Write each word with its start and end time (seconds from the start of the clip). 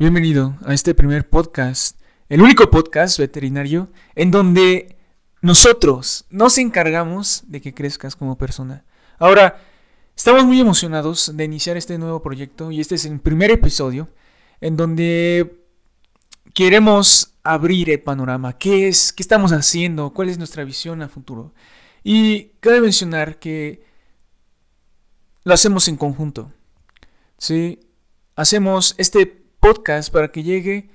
Bienvenido 0.00 0.56
a 0.64 0.74
este 0.74 0.94
primer 0.94 1.28
podcast, 1.28 2.00
el 2.28 2.40
único 2.40 2.70
podcast 2.70 3.18
veterinario 3.18 3.88
en 4.14 4.30
donde 4.30 4.96
nosotros 5.42 6.24
nos 6.30 6.56
encargamos 6.58 7.42
de 7.48 7.60
que 7.60 7.74
crezcas 7.74 8.14
como 8.14 8.38
persona. 8.38 8.84
Ahora, 9.18 9.60
estamos 10.14 10.44
muy 10.44 10.60
emocionados 10.60 11.36
de 11.36 11.42
iniciar 11.42 11.76
este 11.76 11.98
nuevo 11.98 12.22
proyecto 12.22 12.70
y 12.70 12.78
este 12.80 12.94
es 12.94 13.06
el 13.06 13.18
primer 13.18 13.50
episodio 13.50 14.08
en 14.60 14.76
donde 14.76 15.64
queremos 16.54 17.34
abrir 17.42 17.90
el 17.90 18.00
panorama. 18.00 18.56
¿Qué 18.56 18.86
es? 18.86 19.12
¿Qué 19.12 19.24
estamos 19.24 19.50
haciendo? 19.50 20.14
¿Cuál 20.14 20.28
es 20.28 20.38
nuestra 20.38 20.62
visión 20.62 21.02
a 21.02 21.08
futuro? 21.08 21.54
Y 22.04 22.52
cabe 22.60 22.80
mencionar 22.80 23.40
que 23.40 23.82
lo 25.42 25.54
hacemos 25.54 25.88
en 25.88 25.96
conjunto. 25.96 26.52
¿Sí? 27.36 27.80
Hacemos 28.36 28.94
este 28.96 29.47
podcast 29.68 30.10
para 30.10 30.32
que 30.32 30.42
llegue. 30.42 30.88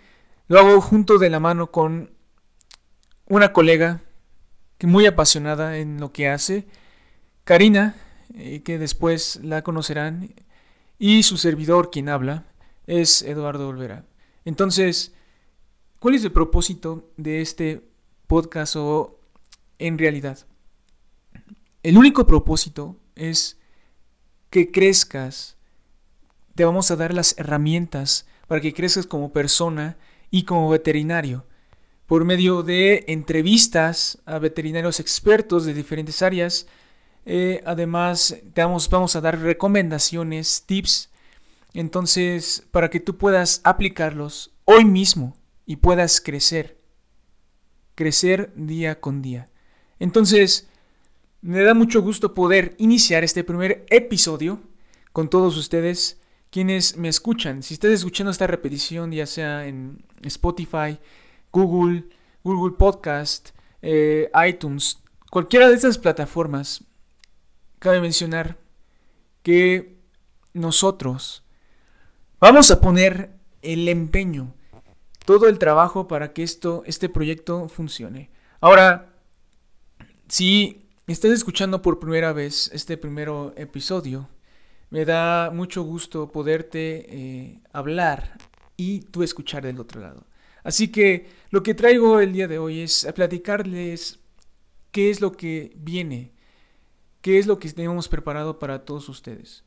Lo 0.48 0.58
hago 0.58 0.82
junto 0.82 1.20
de 1.20 1.30
la 1.30 1.40
mano 1.40 1.70
con 1.70 2.10
una 3.28 3.54
colega 3.54 4.02
que 4.80 4.88
muy 4.88 5.06
apasionada 5.06 5.78
en 5.78 6.00
lo 6.00 6.12
que 6.12 6.28
hace, 6.28 6.66
Karina, 7.44 7.96
eh, 8.34 8.64
que 8.64 8.80
después 8.80 9.40
la 9.44 9.62
conocerán, 9.62 10.34
y 10.98 11.22
su 11.22 11.38
servidor 11.38 11.92
quien 11.92 12.10
habla 12.10 12.46
es 12.88 13.22
Eduardo 13.22 13.68
Olvera. 13.68 14.06
Entonces, 14.44 15.14
¿cuál 16.00 16.16
es 16.16 16.24
el 16.24 16.32
propósito 16.32 17.12
de 17.16 17.42
este 17.42 17.88
podcast 18.26 18.76
o 18.76 19.20
en 19.78 20.00
realidad? 20.00 20.40
El 21.84 21.96
único 21.96 22.26
propósito 22.26 22.98
es 23.14 23.60
que 24.50 24.72
crezcas. 24.72 25.58
Te 26.56 26.66
vamos 26.66 26.90
a 26.90 26.96
dar 26.96 27.14
las 27.14 27.38
herramientas 27.38 28.26
para 28.48 28.62
que 28.62 28.74
crezcas 28.74 29.08
como 29.08 29.32
persona 29.32 29.98
y 30.30 30.44
como 30.44 30.70
veterinario. 30.70 31.46
Por 32.06 32.26
medio 32.26 32.64
de 32.64 33.06
entrevistas 33.08 34.20
a 34.26 34.40
veterinarios 34.40 35.00
expertos 35.00 35.66
de 35.66 35.74
diferentes 35.74 36.22
áreas. 36.22 36.68
Eh, 37.26 37.62
además, 37.66 38.38
te 38.54 38.62
vamos, 38.64 38.90
vamos 38.90 39.16
a 39.16 39.22
dar 39.22 39.40
recomendaciones, 39.40 40.64
tips. 40.66 41.10
Entonces, 41.74 42.68
para 42.72 42.90
que 42.90 43.00
tú 43.00 43.18
puedas 43.18 43.62
aplicarlos 43.64 44.52
hoy 44.66 44.86
mismo 44.86 45.36
y 45.66 45.78
puedas 45.78 46.20
crecer. 46.20 46.78
Crecer 47.96 48.52
día 48.56 49.00
con 49.00 49.22
día. 49.22 49.48
Entonces, 50.00 50.68
me 51.42 51.62
da 51.62 51.74
mucho 51.74 52.02
gusto 52.02 52.34
poder 52.34 52.76
iniciar 52.78 53.24
este 53.24 53.44
primer 53.44 53.86
episodio 53.90 54.62
con 55.12 55.30
todos 55.30 55.58
ustedes 55.58 56.20
quienes 56.54 56.98
me 56.98 57.10
escuchan. 57.10 57.64
Si 57.64 57.74
estás 57.74 57.90
escuchando 57.90 58.30
esta 58.30 58.46
repetición, 58.46 59.12
ya 59.12 59.26
sea 59.26 59.66
en 59.66 60.06
Spotify, 60.22 61.00
Google, 61.52 62.06
Google 62.44 62.78
Podcast, 62.78 63.50
eh, 63.82 64.30
iTunes, 64.48 65.00
cualquiera 65.32 65.68
de 65.68 65.74
estas 65.74 65.98
plataformas, 65.98 66.84
cabe 67.80 68.02
mencionar 68.02 68.60
que 69.42 69.98
nosotros 70.54 71.44
vamos 72.40 72.70
a 72.70 72.80
poner 72.80 73.32
el 73.64 73.90
empeño, 73.90 74.54
todo 75.26 75.48
el 75.48 75.58
trabajo 75.58 76.08
para 76.08 76.34
que 76.34 76.44
esto, 76.44 76.84
este 76.86 77.10
proyecto 77.10 77.68
funcione. 77.68 78.30
Ahora, 78.62 79.12
si 80.28 80.88
estás 81.08 81.32
escuchando 81.32 81.82
por 81.82 82.00
primera 82.00 82.32
vez 82.32 82.70
este 82.74 82.96
primer 82.96 83.32
episodio, 83.56 84.30
me 84.94 85.06
da 85.06 85.50
mucho 85.50 85.82
gusto 85.82 86.32
poderte 86.32 87.08
eh, 87.10 87.60
hablar 87.72 88.38
y 88.78 89.00
tú 89.00 89.24
escuchar 89.24 89.64
del 89.64 89.80
otro 89.80 90.00
lado. 90.00 90.28
Así 90.64 90.90
que 90.90 91.32
lo 91.50 91.64
que 91.64 91.74
traigo 91.74 92.20
el 92.20 92.32
día 92.32 92.48
de 92.48 92.60
hoy 92.60 92.82
es 92.82 93.08
platicarles 93.16 94.20
qué 94.92 95.10
es 95.10 95.20
lo 95.20 95.32
que 95.32 95.74
viene, 95.78 96.32
qué 97.22 97.40
es 97.40 97.48
lo 97.48 97.58
que 97.58 97.72
tenemos 97.72 98.08
preparado 98.08 98.60
para 98.60 98.86
todos 98.86 99.10
ustedes. 99.10 99.64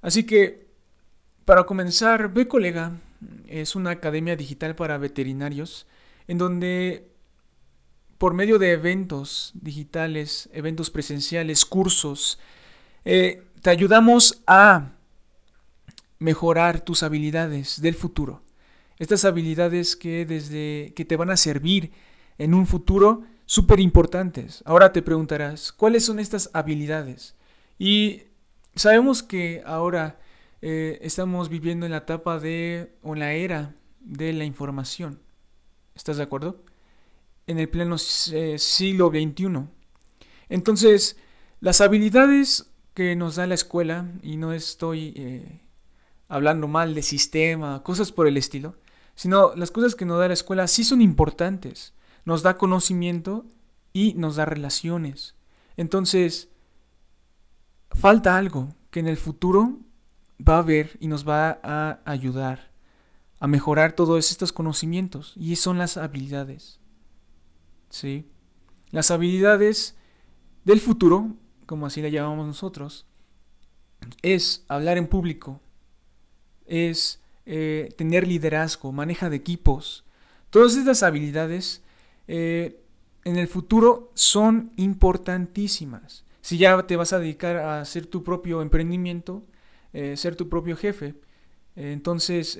Así 0.00 0.24
que, 0.24 0.68
para 1.44 1.64
comenzar, 1.64 2.32
Ve 2.32 2.48
Colega 2.48 2.98
es 3.48 3.76
una 3.76 3.90
academia 3.90 4.34
digital 4.34 4.76
para 4.76 4.96
veterinarios 4.96 5.86
en 6.26 6.38
donde 6.38 7.10
por 8.16 8.32
medio 8.32 8.58
de 8.58 8.72
eventos 8.72 9.52
digitales, 9.52 10.48
eventos 10.54 10.88
presenciales, 10.88 11.66
cursos, 11.66 12.38
eh, 13.04 13.42
te 13.62 13.70
ayudamos 13.70 14.42
a 14.46 14.92
mejorar 16.18 16.80
tus 16.80 17.02
habilidades 17.02 17.80
del 17.80 17.94
futuro. 17.94 18.42
Estas 18.98 19.24
habilidades 19.24 19.96
que 19.96 20.26
desde 20.26 20.92
que 20.94 21.04
te 21.04 21.16
van 21.16 21.30
a 21.30 21.36
servir 21.36 21.92
en 22.38 22.54
un 22.54 22.66
futuro 22.66 23.22
súper 23.46 23.80
importantes. 23.80 24.62
Ahora 24.66 24.92
te 24.92 25.02
preguntarás, 25.02 25.72
¿cuáles 25.72 26.04
son 26.04 26.20
estas 26.20 26.50
habilidades? 26.52 27.34
Y 27.78 28.22
sabemos 28.74 29.22
que 29.22 29.62
ahora 29.66 30.20
eh, 30.62 30.98
estamos 31.02 31.48
viviendo 31.48 31.86
en 31.86 31.92
la 31.92 31.98
etapa 31.98 32.38
de, 32.38 32.94
o 33.02 33.14
la 33.14 33.32
era 33.32 33.74
de 34.00 34.32
la 34.32 34.44
información. 34.44 35.20
¿Estás 35.94 36.18
de 36.18 36.22
acuerdo? 36.22 36.62
En 37.46 37.58
el 37.58 37.68
pleno 37.68 37.96
eh, 38.32 38.58
siglo 38.58 39.08
XXI. 39.08 39.66
Entonces, 40.48 41.16
las 41.60 41.80
habilidades 41.80 42.69
que 42.94 43.16
nos 43.16 43.36
da 43.36 43.46
la 43.46 43.54
escuela, 43.54 44.06
y 44.22 44.36
no 44.36 44.52
estoy 44.52 45.12
eh, 45.16 45.60
hablando 46.28 46.68
mal 46.68 46.94
de 46.94 47.02
sistema, 47.02 47.82
cosas 47.82 48.12
por 48.12 48.26
el 48.26 48.36
estilo, 48.36 48.76
sino 49.14 49.54
las 49.54 49.70
cosas 49.70 49.94
que 49.94 50.04
nos 50.04 50.18
da 50.18 50.28
la 50.28 50.34
escuela 50.34 50.66
sí 50.66 50.84
son 50.84 51.02
importantes. 51.02 51.94
Nos 52.24 52.42
da 52.42 52.56
conocimiento 52.56 53.44
y 53.92 54.14
nos 54.14 54.36
da 54.36 54.44
relaciones. 54.44 55.34
Entonces, 55.76 56.48
falta 57.90 58.36
algo 58.36 58.74
que 58.90 59.00
en 59.00 59.08
el 59.08 59.16
futuro 59.16 59.78
va 60.46 60.56
a 60.56 60.58
haber 60.58 60.96
y 61.00 61.08
nos 61.08 61.28
va 61.28 61.60
a 61.62 62.00
ayudar 62.04 62.70
a 63.40 63.46
mejorar 63.46 63.92
todos 63.92 64.30
estos 64.30 64.52
conocimientos 64.52 65.32
y 65.36 65.56
son 65.56 65.78
las 65.78 65.96
habilidades. 65.96 66.78
¿Sí? 67.88 68.30
Las 68.90 69.10
habilidades 69.10 69.96
del 70.64 70.80
futuro 70.80 71.34
como 71.70 71.86
así 71.86 72.02
la 72.02 72.08
llamamos 72.08 72.48
nosotros, 72.48 73.06
es 74.22 74.64
hablar 74.66 74.98
en 74.98 75.06
público, 75.06 75.60
es 76.66 77.20
eh, 77.46 77.94
tener 77.96 78.26
liderazgo, 78.26 78.90
maneja 78.90 79.30
de 79.30 79.36
equipos. 79.36 80.04
Todas 80.50 80.74
estas 80.74 81.04
habilidades 81.04 81.80
eh, 82.26 82.82
en 83.22 83.36
el 83.36 83.46
futuro 83.46 84.10
son 84.14 84.72
importantísimas. 84.78 86.24
Si 86.40 86.58
ya 86.58 86.76
te 86.88 86.96
vas 86.96 87.12
a 87.12 87.20
dedicar 87.20 87.58
a 87.58 87.82
hacer 87.82 88.04
tu 88.04 88.24
propio 88.24 88.62
emprendimiento, 88.62 89.44
eh, 89.92 90.16
ser 90.16 90.34
tu 90.34 90.48
propio 90.48 90.76
jefe, 90.76 91.14
entonces 91.76 92.58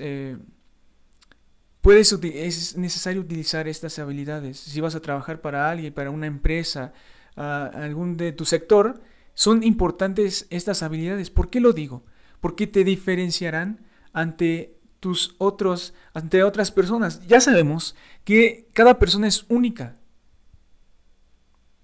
puedes, 1.81 2.13
es 2.13 2.77
necesario 2.77 3.19
utilizar 3.19 3.67
estas 3.67 3.99
habilidades. 3.99 4.57
Si 4.57 4.79
vas 4.79 4.95
a 4.95 5.01
trabajar 5.01 5.41
para 5.41 5.69
alguien, 5.69 5.93
para 5.93 6.11
una 6.11 6.27
empresa, 6.27 6.93
a 7.35 7.65
algún 7.67 8.17
de 8.17 8.31
tu 8.31 8.45
sector, 8.45 9.01
son 9.33 9.63
importantes 9.63 10.47
estas 10.49 10.83
habilidades. 10.83 11.29
¿Por 11.29 11.49
qué 11.49 11.59
lo 11.59 11.73
digo? 11.73 12.03
Porque 12.39 12.67
te 12.67 12.83
diferenciarán 12.83 13.85
ante 14.13 14.79
tus 14.99 15.35
otros, 15.37 15.93
ante 16.13 16.43
otras 16.43 16.71
personas. 16.71 17.25
Ya 17.27 17.41
sabemos 17.41 17.95
que 18.23 18.69
cada 18.73 18.99
persona 18.99 19.27
es 19.27 19.45
única. 19.49 19.95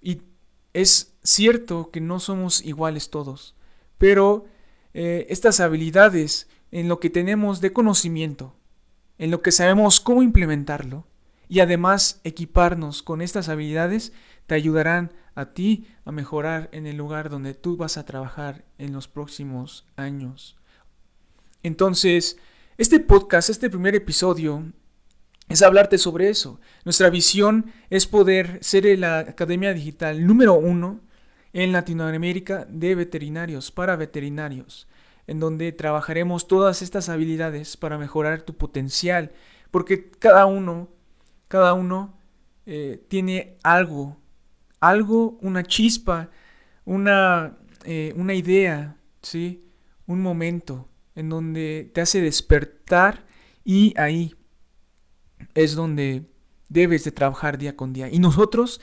Y 0.02 0.22
es 0.74 1.18
cierto 1.24 1.90
que 1.92 2.00
no 2.02 2.20
somos 2.20 2.64
iguales 2.64 3.10
todos. 3.10 3.56
Pero 3.98 4.46
eh, 4.94 5.26
estas 5.30 5.60
habilidades 5.60 6.48
en 6.72 6.88
lo 6.88 7.00
que 7.00 7.10
tenemos 7.10 7.62
de 7.62 7.74
conocimiento, 7.74 8.56
en 9.18 9.32
lo 9.32 9.42
que 9.42 9.52
sabemos 9.52 10.00
cómo 10.00 10.22
implementarlo, 10.22 11.08
y 11.50 11.62
además 11.62 12.20
equiparnos 12.24 13.02
con 13.02 13.22
estas 13.22 13.50
habilidades 13.50 14.12
te 14.46 14.56
ayudarán 14.56 15.14
a 15.38 15.54
ti 15.54 15.86
a 16.04 16.12
mejorar 16.12 16.68
en 16.72 16.88
el 16.88 16.98
lugar 16.98 17.30
donde 17.30 17.54
tú 17.54 17.78
vas 17.78 17.98
a 17.98 18.06
trabajar 18.06 18.66
en 18.80 18.92
los 18.92 19.08
próximos 19.08 19.86
años. 19.96 20.58
Entonces, 21.62 22.38
este 22.80 23.00
podcast, 23.00 23.52
este 23.52 23.70
primer 23.70 23.94
episodio, 23.94 24.64
es 25.48 25.62
hablarte 25.62 26.00
sobre 26.00 26.30
eso. 26.30 26.60
Nuestra 26.86 27.12
visión 27.12 27.72
es 27.92 28.08
poder 28.08 28.58
ser 28.64 28.98
la 28.98 29.20
academia 29.20 29.76
digital 29.76 30.26
número 30.26 30.56
uno 30.56 31.02
en 31.54 31.72
Latinoamérica 31.72 32.66
de 32.68 32.96
veterinarios, 32.96 33.72
para 33.72 33.96
veterinarios, 33.96 34.88
en 35.28 35.40
donde 35.40 35.72
trabajaremos 35.72 36.48
todas 36.48 36.82
estas 36.82 37.10
habilidades 37.10 37.78
para 37.78 38.00
mejorar 38.00 38.42
tu 38.42 38.56
potencial, 38.56 39.32
porque 39.70 40.10
cada 40.10 40.48
uno, 40.48 40.90
cada 41.48 41.74
uno 41.74 42.18
eh, 42.66 43.06
tiene 43.08 43.58
algo 43.62 44.18
algo, 44.80 45.38
una 45.42 45.64
chispa, 45.64 46.30
una, 46.86 47.58
eh, 47.84 48.14
una 48.16 48.34
idea, 48.34 48.98
¿sí? 49.22 49.64
Un 50.06 50.22
momento 50.22 50.88
en 51.16 51.30
donde 51.30 51.90
te 51.94 52.02
hace 52.02 52.22
despertar 52.22 53.26
Y 53.66 53.94
ahí 53.98 54.34
es 55.54 55.76
donde 55.76 56.26
debes 56.70 57.04
de 57.04 57.12
trabajar 57.12 57.58
día 57.58 57.76
con 57.76 57.92
día. 57.92 58.10
Y 58.10 58.20
nosotros 58.20 58.80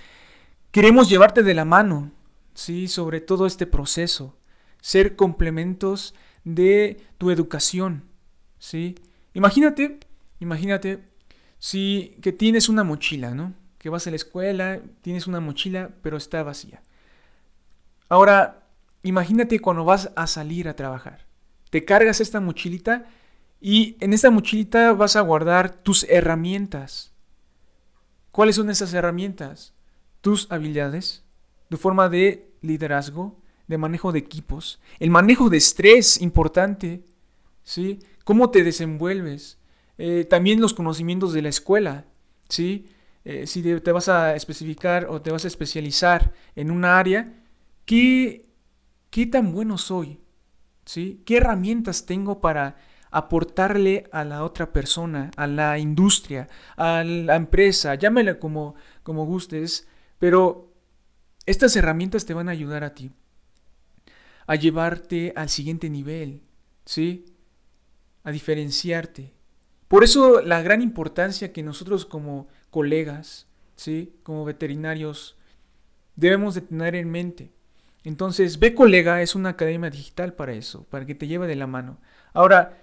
queremos 0.70 1.08
llevarte 1.08 1.42
de 1.42 1.54
la 1.54 1.64
mano, 1.64 2.12
¿sí? 2.52 2.88
Sobre 2.88 3.20
todo 3.20 3.46
este 3.46 3.66
proceso. 3.66 4.36
Ser 4.82 5.16
complementos 5.16 6.14
de 6.44 7.00
tu 7.16 7.30
educación, 7.30 8.04
¿sí? 8.58 8.96
Imagínate, 9.32 9.98
imagínate 10.40 11.02
si 11.58 12.16
que 12.20 12.32
tienes 12.32 12.68
una 12.68 12.84
mochila, 12.84 13.34
¿no? 13.34 13.54
Que 13.84 13.90
vas 13.90 14.06
a 14.06 14.10
la 14.10 14.16
escuela, 14.16 14.80
tienes 15.02 15.26
una 15.26 15.40
mochila, 15.40 15.90
pero 16.00 16.16
está 16.16 16.42
vacía. 16.42 16.80
Ahora, 18.08 18.62
imagínate 19.02 19.60
cuando 19.60 19.84
vas 19.84 20.10
a 20.16 20.26
salir 20.26 20.68
a 20.68 20.74
trabajar. 20.74 21.26
Te 21.68 21.84
cargas 21.84 22.22
esta 22.22 22.40
mochilita 22.40 23.04
y 23.60 23.98
en 24.00 24.14
esta 24.14 24.30
mochilita 24.30 24.94
vas 24.94 25.16
a 25.16 25.20
guardar 25.20 25.82
tus 25.82 26.04
herramientas. 26.04 27.12
¿Cuáles 28.30 28.56
son 28.56 28.70
esas 28.70 28.94
herramientas? 28.94 29.74
Tus 30.22 30.50
habilidades, 30.50 31.22
tu 31.68 31.76
forma 31.76 32.08
de 32.08 32.54
liderazgo, 32.62 33.36
de 33.66 33.76
manejo 33.76 34.12
de 34.12 34.20
equipos, 34.20 34.80
el 34.98 35.10
manejo 35.10 35.50
de 35.50 35.58
estrés 35.58 36.22
importante, 36.22 37.04
¿sí? 37.64 37.98
Cómo 38.24 38.48
te 38.48 38.64
desenvuelves, 38.64 39.58
eh, 39.98 40.24
también 40.24 40.62
los 40.62 40.72
conocimientos 40.72 41.34
de 41.34 41.42
la 41.42 41.50
escuela, 41.50 42.06
¿sí? 42.48 42.86
Eh, 43.24 43.46
si 43.46 43.62
te 43.62 43.92
vas 43.92 44.08
a 44.08 44.34
especificar 44.34 45.06
o 45.08 45.22
te 45.22 45.30
vas 45.30 45.44
a 45.44 45.48
especializar 45.48 46.32
en 46.54 46.70
una 46.70 46.98
área, 46.98 47.32
¿qué, 47.86 48.46
qué 49.10 49.26
tan 49.26 49.52
bueno 49.52 49.78
soy? 49.78 50.20
¿Sí? 50.84 51.22
¿Qué 51.24 51.38
herramientas 51.38 52.04
tengo 52.04 52.40
para 52.40 52.76
aportarle 53.10 54.08
a 54.12 54.24
la 54.24 54.44
otra 54.44 54.72
persona, 54.72 55.30
a 55.36 55.46
la 55.46 55.78
industria, 55.78 56.48
a 56.76 57.04
la 57.04 57.36
empresa, 57.36 57.94
llámela 57.94 58.38
como, 58.38 58.74
como 59.02 59.24
gustes, 59.24 59.88
pero 60.18 60.72
estas 61.46 61.76
herramientas 61.76 62.26
te 62.26 62.34
van 62.34 62.48
a 62.48 62.52
ayudar 62.52 62.84
a 62.84 62.94
ti 62.94 63.12
a 64.46 64.54
llevarte 64.56 65.32
al 65.36 65.48
siguiente 65.48 65.90
nivel, 65.90 66.42
¿sí? 66.84 67.24
A 68.22 68.30
diferenciarte. 68.30 69.32
Por 69.88 70.04
eso 70.04 70.40
la 70.40 70.62
gran 70.62 70.82
importancia 70.82 71.52
que 71.52 71.62
nosotros 71.62 72.04
como 72.04 72.48
colegas, 72.74 73.46
¿sí? 73.76 74.12
Como 74.24 74.44
veterinarios, 74.44 75.36
debemos 76.16 76.56
de 76.56 76.62
tener 76.62 76.96
en 76.96 77.08
mente. 77.08 77.52
Entonces, 78.02 78.58
B 78.58 78.74
Colega 78.74 79.22
es 79.22 79.36
una 79.36 79.50
academia 79.50 79.90
digital 79.90 80.32
para 80.32 80.54
eso, 80.54 80.84
para 80.90 81.06
que 81.06 81.14
te 81.14 81.28
lleve 81.28 81.46
de 81.46 81.54
la 81.54 81.68
mano. 81.68 81.98
Ahora, 82.32 82.76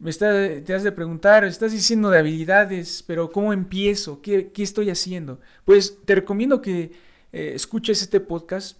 me 0.00 0.12
te 0.12 0.74
has 0.74 0.82
de 0.82 0.90
preguntar, 0.90 1.44
estás 1.44 1.70
diciendo 1.70 2.10
de 2.10 2.18
habilidades, 2.18 3.04
pero 3.06 3.30
¿cómo 3.30 3.52
empiezo? 3.52 4.20
¿Qué, 4.20 4.50
estoy 4.56 4.90
haciendo? 4.90 5.38
Pues 5.64 5.96
te 6.04 6.16
recomiendo 6.16 6.60
que 6.60 6.90
eh, 7.32 7.52
escuches 7.54 8.02
este 8.02 8.18
podcast, 8.18 8.78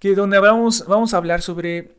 que 0.00 0.16
donde 0.16 0.40
vamos, 0.40 0.84
vamos 0.88 1.14
a 1.14 1.18
hablar 1.18 1.40
sobre 1.40 1.94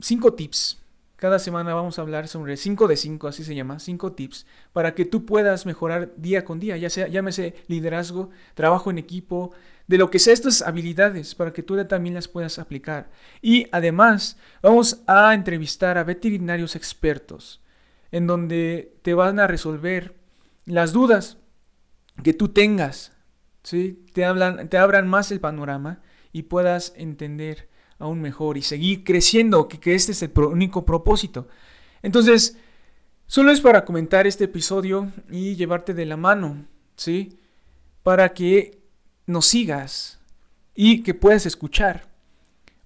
cinco 0.00 0.34
tips. 0.34 0.79
Cada 1.20 1.38
semana 1.38 1.74
vamos 1.74 1.98
a 1.98 2.02
hablar 2.02 2.28
sobre 2.28 2.56
5 2.56 2.88
de 2.88 2.96
5, 2.96 3.28
así 3.28 3.44
se 3.44 3.54
llama, 3.54 3.78
5 3.78 4.12
tips, 4.12 4.46
para 4.72 4.94
que 4.94 5.04
tú 5.04 5.26
puedas 5.26 5.66
mejorar 5.66 6.14
día 6.16 6.46
con 6.46 6.58
día, 6.58 6.78
ya 6.78 6.88
sea, 6.88 7.08
llámese 7.08 7.56
liderazgo, 7.68 8.30
trabajo 8.54 8.90
en 8.90 8.96
equipo, 8.96 9.52
de 9.86 9.98
lo 9.98 10.10
que 10.10 10.18
sea 10.18 10.32
estas 10.32 10.62
habilidades 10.62 11.34
para 11.34 11.52
que 11.52 11.62
tú 11.62 11.76
también 11.84 12.14
las 12.14 12.26
puedas 12.26 12.58
aplicar. 12.58 13.10
Y 13.42 13.66
además 13.70 14.38
vamos 14.62 15.02
a 15.06 15.34
entrevistar 15.34 15.98
a 15.98 16.04
veterinarios 16.04 16.74
expertos 16.74 17.60
en 18.12 18.26
donde 18.26 18.96
te 19.02 19.12
van 19.12 19.40
a 19.40 19.46
resolver 19.46 20.16
las 20.64 20.94
dudas 20.94 21.36
que 22.24 22.32
tú 22.32 22.48
tengas, 22.48 23.12
¿sí? 23.62 24.06
te, 24.14 24.24
hablan, 24.24 24.70
te 24.70 24.78
abran 24.78 25.06
más 25.06 25.30
el 25.32 25.40
panorama 25.40 26.00
y 26.32 26.44
puedas 26.44 26.94
entender 26.96 27.69
aún 28.00 28.20
mejor 28.20 28.56
y 28.56 28.62
seguir 28.62 29.04
creciendo, 29.04 29.68
que, 29.68 29.78
que 29.78 29.94
este 29.94 30.12
es 30.12 30.22
el 30.22 30.32
único 30.38 30.84
propósito. 30.84 31.46
Entonces, 32.02 32.58
solo 33.26 33.52
es 33.52 33.60
para 33.60 33.84
comentar 33.84 34.26
este 34.26 34.44
episodio 34.44 35.12
y 35.30 35.54
llevarte 35.54 35.94
de 35.94 36.06
la 36.06 36.16
mano, 36.16 36.66
¿sí? 36.96 37.38
Para 38.02 38.32
que 38.32 38.80
nos 39.26 39.46
sigas 39.46 40.18
y 40.74 41.02
que 41.02 41.14
puedas 41.14 41.46
escuchar. 41.46 42.08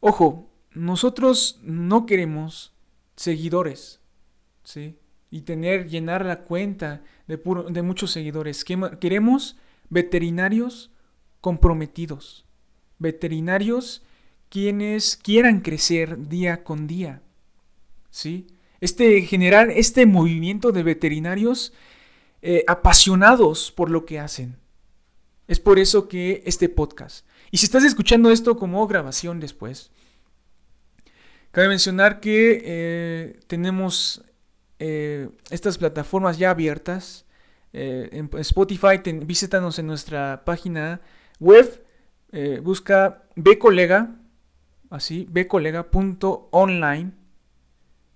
Ojo, 0.00 0.50
nosotros 0.72 1.60
no 1.62 2.06
queremos 2.06 2.74
seguidores, 3.16 4.00
¿sí? 4.64 4.98
Y 5.30 5.42
tener, 5.42 5.88
llenar 5.88 6.26
la 6.26 6.40
cuenta 6.40 7.02
de, 7.26 7.40
de 7.70 7.82
muchos 7.82 8.10
seguidores. 8.10 8.64
Queremos 8.64 9.56
veterinarios 9.88 10.90
comprometidos, 11.40 12.44
veterinarios 12.98 14.02
quienes 14.54 15.16
quieran 15.16 15.62
crecer 15.62 16.28
día 16.28 16.62
con 16.62 16.86
día, 16.86 17.22
¿sí? 18.08 18.46
Este, 18.80 19.22
generar 19.22 19.68
este 19.68 20.06
movimiento 20.06 20.70
de 20.70 20.84
veterinarios 20.84 21.72
eh, 22.40 22.62
apasionados 22.68 23.72
por 23.72 23.90
lo 23.90 24.06
que 24.06 24.20
hacen. 24.20 24.56
Es 25.48 25.58
por 25.58 25.80
eso 25.80 26.06
que 26.06 26.40
este 26.46 26.68
podcast. 26.68 27.26
Y 27.50 27.56
si 27.56 27.66
estás 27.66 27.82
escuchando 27.82 28.30
esto 28.30 28.56
como 28.56 28.86
grabación 28.86 29.40
después, 29.40 29.90
cabe 31.50 31.66
mencionar 31.66 32.20
que 32.20 32.62
eh, 32.64 33.40
tenemos 33.48 34.22
eh, 34.78 35.30
estas 35.50 35.78
plataformas 35.78 36.38
ya 36.38 36.50
abiertas. 36.50 37.26
En 37.72 38.30
Spotify, 38.38 39.00
visítanos 39.24 39.80
en 39.80 39.88
nuestra 39.88 40.44
página 40.44 41.00
web. 41.40 41.84
busca 42.62 43.24
bcolega, 43.34 44.14
así, 44.94 45.26
bcolega.online 45.30 47.12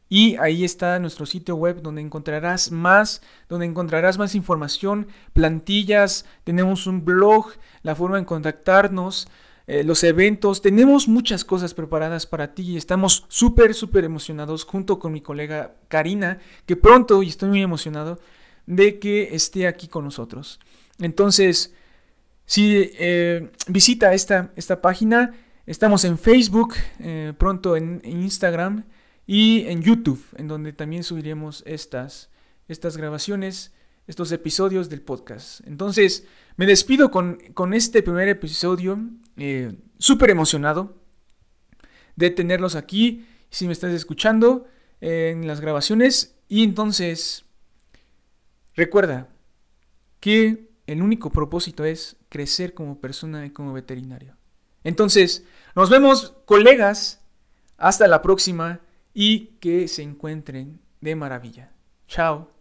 y 0.09 0.37
ahí 0.37 0.65
está 0.65 0.99
nuestro 0.99 1.27
sitio 1.27 1.57
web 1.57 1.83
donde 1.83 2.01
encontrarás 2.01 2.71
más, 2.71 3.21
donde 3.49 3.67
encontrarás 3.67 4.17
más 4.17 4.35
información, 4.35 5.09
plantillas, 5.35 6.25
tenemos 6.45 6.87
un 6.87 7.05
blog, 7.05 7.53
la 7.83 7.95
forma 7.95 8.19
de 8.19 8.25
contactarnos, 8.25 9.29
eh, 9.67 9.85
los 9.85 10.03
eventos, 10.05 10.63
tenemos 10.63 11.09
muchas 11.09 11.45
cosas 11.45 11.75
preparadas 11.75 12.27
para 12.27 12.55
ti 12.55 12.63
y 12.63 12.77
estamos 12.79 13.27
súper, 13.29 13.75
súper 13.75 14.05
emocionados 14.05 14.65
junto 14.65 14.99
con 14.99 15.13
mi 15.13 15.21
colega 15.21 15.75
Karina, 15.89 16.39
que 16.65 16.77
pronto, 16.77 17.23
y 17.23 17.29
estoy 17.29 17.51
muy 17.51 17.63
emocionado, 17.63 18.19
de 18.65 18.99
que 18.99 19.35
esté 19.35 19.67
aquí 19.67 19.89
con 19.89 20.05
nosotros. 20.05 20.59
Entonces, 21.01 21.75
si 22.47 22.93
eh, 22.99 23.51
visita 23.67 24.15
esta, 24.15 24.53
esta 24.57 24.81
página, 24.81 25.35
estamos 25.69 26.05
en 26.07 26.19
Facebook, 26.19 26.75
eh, 26.99 27.35
pronto 27.37 27.77
en 27.77 28.01
Instagram 28.03 28.87
y 29.27 29.67
en 29.67 29.83
YouTube, 29.83 30.25
en 30.37 30.49
donde 30.49 30.73
también 30.73 31.05
subiremos 31.05 31.63
estas, 31.67 32.31
estas 32.69 32.97
grabaciones, 32.97 33.75
estos 34.07 34.33
episodios 34.33 34.89
del 34.89 35.03
podcast. 35.03 35.61
Entonces, 35.67 36.27
me 36.57 36.65
despido 36.65 37.11
con, 37.11 37.39
este 37.75 38.03
primer 38.03 38.29
episodio, 38.29 38.99
eh, 39.37 39.77
súper 39.99 40.31
emocionado 40.31 40.97
de 42.17 42.31
tenerlos 42.31 42.75
aquí, 42.75 43.27
si 43.51 43.67
me 43.67 43.75
estás 43.75 43.93
escuchando 43.93 44.67
en 45.03 45.47
las 45.47 45.61
grabaciones. 45.61 46.39
Y 46.49 46.65
entonces, 46.65 47.45
recuerda 48.75 49.29
que 50.19 50.71
el 50.87 51.03
único 51.03 51.31
propósito 51.31 51.85
es 51.85 52.17
crecer 52.31 52.73
como 52.73 53.03
persona 53.03 53.45
y 53.45 53.51
como 53.51 53.75
veterinario. 53.75 54.39
Entonces, 54.85 55.45
nos 55.75 55.91
vemos, 55.91 56.35
colegas. 56.45 57.21
Hasta 57.77 58.09
la 58.09 58.23
próxima 58.23 58.81
y 59.15 59.51
que 59.61 59.87
se 59.87 60.03
encuentren 60.03 60.81
de 61.01 61.15
maravilla. 61.15 61.71
Chao. 62.09 62.58